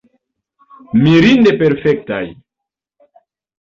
Mirinde 1.03 1.55
perfektaj. 1.61 2.25